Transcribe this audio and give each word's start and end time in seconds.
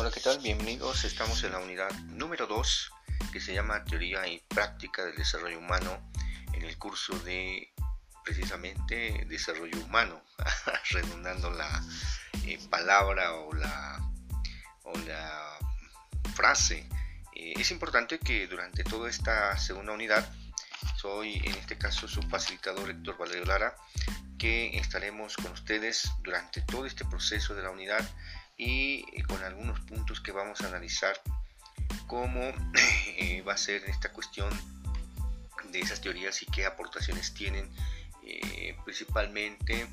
Hola, 0.00 0.10
¿qué 0.10 0.20
tal? 0.20 0.38
Bienvenidos. 0.38 1.04
Estamos 1.04 1.44
en 1.44 1.52
la 1.52 1.58
unidad 1.58 1.90
número 2.06 2.46
2 2.46 2.90
que 3.34 3.38
se 3.38 3.52
llama 3.52 3.84
Teoría 3.84 4.26
y 4.26 4.40
Práctica 4.48 5.04
del 5.04 5.14
Desarrollo 5.14 5.58
Humano 5.58 6.10
en 6.54 6.62
el 6.62 6.78
curso 6.78 7.18
de 7.18 7.70
precisamente 8.24 9.26
Desarrollo 9.28 9.78
Humano, 9.84 10.22
redundando 10.90 11.50
la 11.50 11.84
eh, 12.46 12.58
palabra 12.70 13.34
o 13.34 13.52
la, 13.52 14.00
o 14.84 14.96
la 15.00 15.58
frase. 16.34 16.88
Eh, 17.36 17.52
es 17.56 17.70
importante 17.70 18.18
que 18.18 18.46
durante 18.46 18.84
toda 18.84 19.10
esta 19.10 19.58
segunda 19.58 19.92
unidad, 19.92 20.26
soy 20.96 21.42
en 21.44 21.54
este 21.56 21.76
caso 21.76 22.08
su 22.08 22.22
facilitador 22.22 22.88
Héctor 22.88 23.18
Valerio 23.18 23.44
Lara, 23.44 23.76
que 24.38 24.78
estaremos 24.78 25.36
con 25.36 25.52
ustedes 25.52 26.10
durante 26.22 26.62
todo 26.62 26.86
este 26.86 27.04
proceso 27.04 27.54
de 27.54 27.64
la 27.64 27.70
unidad 27.70 28.08
y 28.62 29.22
con 29.22 29.42
algunos 29.42 29.80
puntos 29.80 30.20
que 30.20 30.32
vamos 30.32 30.60
a 30.60 30.66
analizar 30.66 31.14
cómo 32.06 32.40
eh, 33.16 33.42
va 33.42 33.54
a 33.54 33.56
ser 33.56 33.82
esta 33.84 34.12
cuestión 34.12 34.50
de 35.72 35.80
esas 35.80 36.00
teorías 36.00 36.42
y 36.42 36.46
qué 36.46 36.66
aportaciones 36.66 37.32
tienen 37.32 37.70
eh, 38.22 38.76
principalmente 38.84 39.88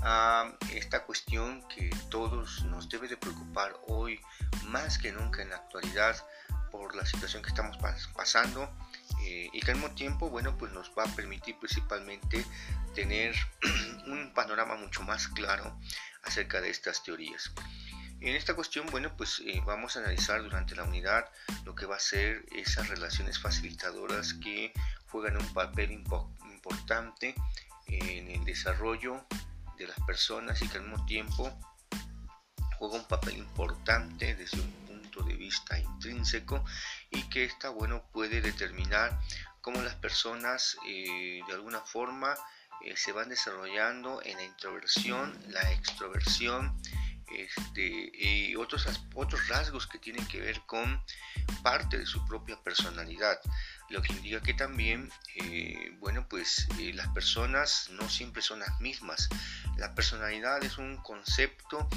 a 0.00 0.52
esta 0.72 1.04
cuestión 1.04 1.62
que 1.68 1.90
todos 2.10 2.64
nos 2.64 2.88
debe 2.88 3.06
de 3.06 3.16
preocupar 3.16 3.76
hoy 3.86 4.20
más 4.66 4.98
que 4.98 5.12
nunca 5.12 5.42
en 5.42 5.50
la 5.50 5.56
actualidad 5.56 6.16
por 6.72 6.96
la 6.96 7.06
situación 7.06 7.42
que 7.42 7.48
estamos 7.48 7.78
pasando 8.14 8.68
eh, 9.22 9.48
y 9.52 9.60
que 9.60 9.70
al 9.70 9.78
mismo 9.78 9.94
tiempo, 9.94 10.28
bueno, 10.28 10.56
pues 10.58 10.72
nos 10.72 10.90
va 10.98 11.04
a 11.04 11.14
permitir 11.14 11.56
principalmente 11.58 12.44
tener 12.94 13.34
un 14.06 14.32
panorama 14.34 14.76
mucho 14.76 15.02
más 15.02 15.28
claro 15.28 15.78
acerca 16.22 16.60
de 16.60 16.70
estas 16.70 17.02
teorías. 17.02 17.52
En 18.20 18.34
esta 18.34 18.54
cuestión, 18.54 18.86
bueno, 18.90 19.16
pues 19.16 19.40
eh, 19.46 19.62
vamos 19.64 19.96
a 19.96 20.00
analizar 20.00 20.42
durante 20.42 20.74
la 20.74 20.84
unidad 20.84 21.30
lo 21.64 21.74
que 21.74 21.86
va 21.86 21.96
a 21.96 22.00
ser 22.00 22.44
esas 22.52 22.88
relaciones 22.88 23.38
facilitadoras 23.38 24.34
que 24.34 24.72
juegan 25.06 25.36
un 25.36 25.52
papel 25.54 25.92
importante 25.92 27.34
en 27.86 28.28
el 28.28 28.44
desarrollo 28.44 29.24
de 29.78 29.86
las 29.86 29.98
personas 30.00 30.60
y 30.60 30.68
que 30.68 30.78
al 30.78 30.88
mismo 30.88 31.06
tiempo 31.06 31.56
juega 32.78 32.96
un 32.96 33.08
papel 33.08 33.36
importante 33.36 34.34
desde 34.34 34.60
un 34.60 34.88
de 35.22 35.34
vista 35.34 35.78
intrínseco 35.78 36.64
y 37.10 37.22
que 37.28 37.44
esta 37.44 37.70
bueno 37.70 38.04
puede 38.12 38.40
determinar 38.40 39.18
cómo 39.60 39.80
las 39.82 39.94
personas 39.96 40.76
eh, 40.86 41.40
de 41.46 41.54
alguna 41.54 41.80
forma 41.80 42.34
eh, 42.84 42.96
se 42.96 43.12
van 43.12 43.28
desarrollando 43.28 44.22
en 44.22 44.36
la 44.36 44.44
introversión, 44.44 45.36
la 45.48 45.72
extroversión 45.72 46.80
este, 47.36 48.10
y 48.14 48.56
otros, 48.56 48.86
otros 49.14 49.48
rasgos 49.48 49.86
que 49.86 49.98
tienen 49.98 50.26
que 50.26 50.40
ver 50.40 50.60
con 50.66 51.02
parte 51.62 51.98
de 51.98 52.06
su 52.06 52.24
propia 52.26 52.56
personalidad 52.62 53.40
lo 53.88 54.02
que 54.02 54.12
indica 54.12 54.40
que 54.40 54.54
también, 54.54 55.10
eh, 55.36 55.96
bueno, 55.98 56.26
pues 56.28 56.68
las 56.94 57.08
personas 57.08 57.88
no 57.92 58.08
siempre 58.08 58.42
son 58.42 58.60
las 58.60 58.80
mismas. 58.80 59.28
La 59.76 59.94
personalidad 59.94 60.62
es 60.62 60.78
un 60.78 60.96
concepto 60.98 61.88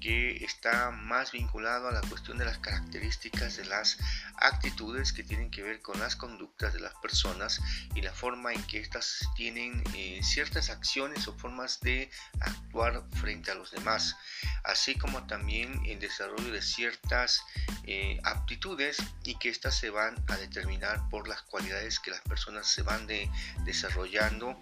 que 0.00 0.44
está 0.44 0.90
más 0.90 1.32
vinculado 1.32 1.88
a 1.88 1.92
la 1.92 2.00
cuestión 2.02 2.38
de 2.38 2.44
las 2.44 2.58
características 2.58 3.56
de 3.56 3.64
las 3.66 3.98
actitudes 4.36 5.12
que 5.12 5.24
tienen 5.24 5.50
que 5.50 5.62
ver 5.62 5.80
con 5.80 5.98
las 5.98 6.16
conductas 6.16 6.72
de 6.72 6.80
las 6.80 6.94
personas 6.96 7.60
y 7.94 8.02
la 8.02 8.12
forma 8.12 8.52
en 8.52 8.62
que 8.64 8.78
éstas 8.78 9.28
tienen 9.36 9.82
eh, 9.94 10.20
ciertas 10.22 10.70
acciones 10.70 11.26
o 11.28 11.36
formas 11.36 11.80
de 11.80 12.10
actuar 12.40 13.02
frente 13.20 13.50
a 13.50 13.54
los 13.54 13.70
demás, 13.70 14.16
así 14.64 14.94
como 14.94 15.26
también 15.26 15.82
el 15.86 15.98
desarrollo 15.98 16.52
de 16.52 16.62
ciertas 16.62 17.42
eh, 17.84 18.20
aptitudes 18.24 18.98
y 19.24 19.36
que 19.36 19.48
éstas 19.48 19.76
se 19.76 19.90
van 19.90 20.14
a 20.28 20.36
determinar 20.36 21.08
por 21.08 21.28
las 21.28 21.42
cualidades 21.42 21.98
que 21.98 22.10
las 22.10 22.20
personas 22.22 22.66
se 22.66 22.82
van 22.82 23.06
de, 23.06 23.30
desarrollando. 23.64 24.58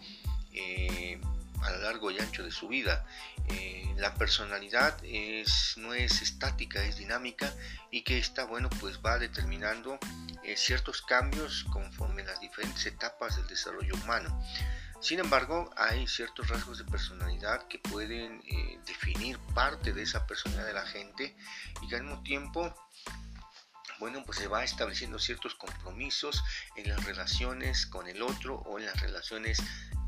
Eh, 0.52 1.20
a 1.62 1.70
lo 1.70 1.78
largo 1.78 2.10
y 2.10 2.18
ancho 2.18 2.42
de 2.42 2.50
su 2.50 2.68
vida. 2.68 3.06
Eh, 3.48 3.94
la 3.96 4.14
personalidad 4.14 5.00
no 5.76 5.94
es 5.94 6.22
estática, 6.22 6.82
es 6.84 6.96
dinámica 6.96 7.52
y 7.90 8.02
que 8.02 8.18
esta, 8.18 8.44
bueno, 8.44 8.68
pues 8.80 9.00
va 9.04 9.18
determinando 9.18 9.98
eh, 10.44 10.56
ciertos 10.56 11.02
cambios 11.02 11.64
conforme 11.72 12.24
las 12.24 12.40
diferentes 12.40 12.84
etapas 12.86 13.36
del 13.36 13.46
desarrollo 13.46 13.94
humano. 13.94 14.40
Sin 15.00 15.20
embargo, 15.20 15.70
hay 15.76 16.06
ciertos 16.06 16.48
rasgos 16.48 16.78
de 16.78 16.84
personalidad 16.84 17.68
que 17.68 17.78
pueden 17.78 18.42
eh, 18.46 18.78
definir 18.86 19.38
parte 19.54 19.92
de 19.92 20.02
esa 20.02 20.26
personalidad 20.26 20.66
de 20.66 20.72
la 20.72 20.86
gente 20.86 21.36
y 21.82 21.88
que 21.88 21.96
al 21.96 22.02
mismo 22.02 22.22
tiempo 22.22 22.74
bueno, 23.98 24.22
pues 24.24 24.38
se 24.38 24.46
va 24.46 24.62
estableciendo 24.62 25.18
ciertos 25.18 25.54
compromisos 25.54 26.44
en 26.76 26.88
las 26.90 27.02
relaciones 27.04 27.86
con 27.86 28.08
el 28.08 28.22
otro 28.22 28.56
o 28.56 28.78
en 28.78 28.86
las 28.86 29.00
relaciones 29.00 29.58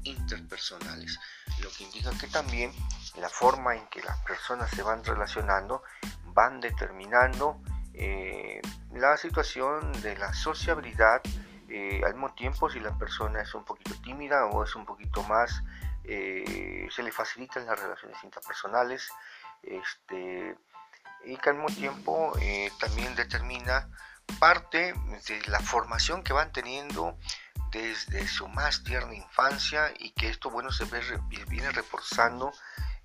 interpersonales, 0.09 1.19
lo 1.63 1.71
que 1.71 1.85
indica 1.85 2.11
que 2.19 2.27
también 2.29 2.73
la 3.17 3.29
forma 3.29 3.77
en 3.77 3.87
que 3.89 4.03
las 4.03 4.19
personas 4.25 4.71
se 4.71 4.83
van 4.83 5.05
relacionando 5.05 5.83
van 6.27 6.61
determinando 6.61 7.61
eh, 7.95 8.61
la 8.93 9.17
situación 9.17 9.93
de 10.03 10.17
la 10.17 10.33
sociabilidad 10.33 11.21
eh, 11.69 12.01
al 12.05 12.15
mismo 12.15 12.33
tiempo 12.35 12.71
si 12.71 12.81
la 12.81 12.97
persona 12.97 13.43
es 13.43 13.55
un 13.55 13.65
poquito 13.65 13.95
tímida 14.03 14.47
o 14.47 14.65
es 14.65 14.75
un 14.77 14.87
poquito 14.87 15.23
más 15.25 15.63
eh, 16.05 16.89
se 16.91 17.03
le 17.03 17.13
facilitan 17.13 17.67
las 17.67 17.79
relaciones 17.79 18.17
interpersonales 18.23 19.11
este, 19.63 20.57
y 21.25 21.37
que 21.37 21.51
al 21.51 21.57
mismo 21.57 21.75
tiempo 21.77 22.33
también 22.79 23.15
determina 23.15 23.91
parte 24.39 24.95
de 24.95 25.43
la 25.49 25.61
formación 25.61 26.23
que 26.23 26.33
van 26.33 26.53
teniendo 26.53 27.19
desde 27.71 28.27
su 28.27 28.49
más 28.49 28.83
tierna 28.85 29.15
infancia 29.15 29.93
y 29.99 30.13
que 30.13 30.29
esto 30.29 30.51
bueno 30.51 30.71
se 30.71 30.85
ve, 30.87 31.01
viene 31.49 31.71
reforzando 31.71 32.53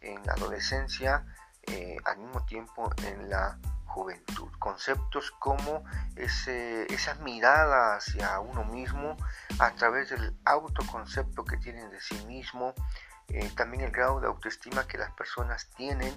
en 0.02 0.24
la 0.26 0.34
adolescencia 0.34 1.26
eh, 1.64 1.98
al 2.06 2.18
mismo 2.18 2.46
tiempo 2.46 2.92
en 3.04 3.30
la 3.30 3.58
juventud. 3.86 4.50
Conceptos 4.60 5.32
como 5.40 5.84
ese, 6.16 6.92
esa 6.94 7.16
mirada 7.16 7.96
hacia 7.96 8.40
uno 8.40 8.66
mismo 8.66 9.16
a 9.60 9.72
través 9.76 10.10
del 10.10 10.36
autoconcepto 10.46 11.46
que 11.46 11.58
tienen 11.58 11.90
de 11.92 12.02
sí 12.02 12.16
mismo, 12.26 12.74
eh, 13.30 13.52
también 13.56 13.84
el 13.84 13.92
grado 13.92 14.20
de 14.20 14.28
autoestima 14.28 14.88
que 14.88 14.98
las 14.98 15.12
personas 15.12 15.70
tienen 15.78 16.14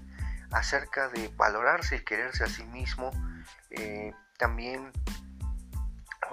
acerca 0.51 1.09
de 1.09 1.29
valorarse 1.37 1.97
y 1.97 2.05
quererse 2.05 2.45
a 2.45 2.49
sí 2.49 2.65
mismo, 2.65 3.11
eh, 3.71 4.13
también 4.39 4.93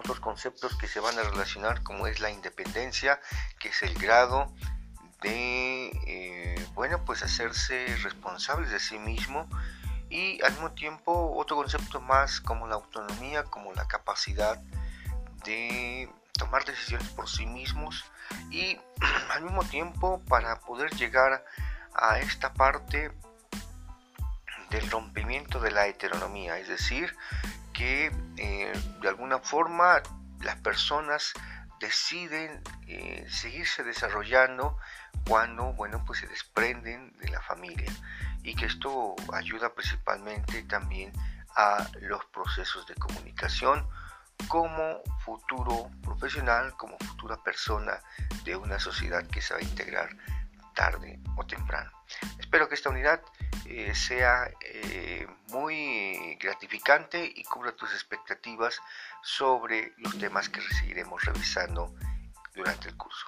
otros 0.04 0.20
conceptos 0.20 0.76
que 0.76 0.88
se 0.88 1.00
van 1.00 1.18
a 1.18 1.24
relacionar 1.24 1.82
como 1.82 2.08
es 2.08 2.20
la 2.20 2.30
independencia, 2.30 3.22
que 3.58 3.70
es 3.70 3.84
el 3.84 3.94
grado 3.94 4.54
de, 5.22 5.92
eh, 6.06 6.68
bueno, 6.74 7.06
pues 7.06 7.24
hacerse 7.24 7.86
responsables 8.04 8.70
de 8.70 8.82
sí 8.82 9.00
mismo. 9.00 9.48
Y 10.10 10.44
al 10.44 10.52
mismo 10.52 10.74
tiempo 10.74 11.34
otro 11.38 11.56
concepto 11.56 12.02
más 12.02 12.42
como 12.42 12.68
la 12.68 12.76
autonomía, 12.76 13.46
como 13.46 13.72
la 13.74 13.88
capacidad 13.88 14.62
de 15.46 16.12
tomar 16.34 16.66
decisiones 16.66 17.08
por 17.10 17.30
sí 17.30 17.46
mismos. 17.46 18.04
Y 18.52 18.78
al 19.32 19.44
mismo 19.44 19.64
tiempo 19.64 20.22
para 20.28 20.60
poder 20.60 20.92
llegar 20.96 21.46
a 21.96 22.20
esta 22.20 22.54
parte 22.54 23.10
del 24.70 24.92
rompimiento 24.92 25.62
de 25.62 25.72
la 25.72 25.88
heteronomía, 25.88 26.58
es 26.58 26.68
decir, 26.68 27.16
que 27.84 28.12
eh, 28.38 28.72
de 29.02 29.10
alguna 29.10 29.40
forma 29.40 30.02
las 30.40 30.56
personas 30.62 31.34
deciden 31.82 32.62
eh, 32.88 33.26
seguirse 33.30 33.84
desarrollando 33.84 34.78
cuando 35.28 35.74
bueno 35.74 36.02
pues 36.06 36.20
se 36.20 36.28
desprenden 36.28 37.12
de 37.18 37.28
la 37.28 37.42
familia 37.42 37.92
y 38.42 38.56
que 38.56 38.68
esto 38.68 39.16
ayuda 39.34 39.74
principalmente 39.74 40.64
también 40.64 41.12
a 41.58 41.86
los 42.00 42.24
procesos 42.28 42.88
de 42.88 42.96
comunicación 42.96 43.86
como 44.48 45.02
futuro 45.26 45.92
profesional, 46.02 46.74
como 46.78 46.98
futura 47.00 47.36
persona 47.44 48.00
de 48.46 48.56
una 48.56 48.80
sociedad 48.80 49.28
que 49.28 49.42
se 49.42 49.54
va 49.54 49.60
a 49.60 49.64
integrar 49.64 50.10
tarde 50.74 51.20
o 51.36 51.46
temprano. 51.46 51.92
Espero 52.40 52.70
que 52.70 52.76
esta 52.76 52.90
unidad 52.90 53.22
eh, 53.66 53.94
sea 53.94 54.50
muy 55.50 56.03
y 57.36 57.44
cubra 57.44 57.76
tus 57.76 57.92
expectativas 57.92 58.80
sobre 59.22 59.94
los 59.98 60.18
temas 60.18 60.50
que 60.50 60.62
seguiremos 60.62 61.24
revisando 61.24 61.94
durante 62.56 62.90
el 62.90 62.98
curso. 62.98 63.28